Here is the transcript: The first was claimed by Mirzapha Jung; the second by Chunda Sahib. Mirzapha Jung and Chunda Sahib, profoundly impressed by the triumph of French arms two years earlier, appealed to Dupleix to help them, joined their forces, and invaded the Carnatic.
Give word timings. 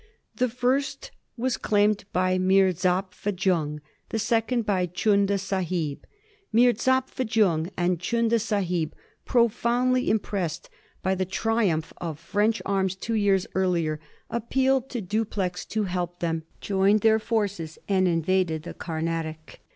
The 0.35 0.49
first 0.49 1.11
was 1.37 1.57
claimed 1.57 2.05
by 2.11 2.39
Mirzapha 2.39 3.31
Jung; 3.39 3.81
the 4.09 4.17
second 4.17 4.65
by 4.65 4.87
Chunda 4.87 5.37
Sahib. 5.37 6.07
Mirzapha 6.51 7.23
Jung 7.23 7.69
and 7.77 7.99
Chunda 7.99 8.39
Sahib, 8.39 8.95
profoundly 9.25 10.09
impressed 10.09 10.71
by 11.03 11.13
the 11.13 11.25
triumph 11.25 11.93
of 11.97 12.17
French 12.17 12.63
arms 12.65 12.95
two 12.95 13.13
years 13.13 13.45
earlier, 13.53 13.99
appealed 14.31 14.89
to 14.89 15.01
Dupleix 15.01 15.65
to 15.67 15.83
help 15.83 16.17
them, 16.19 16.45
joined 16.61 17.01
their 17.01 17.19
forces, 17.19 17.77
and 17.87 18.07
invaded 18.07 18.63
the 18.63 18.73
Carnatic. 18.73 19.61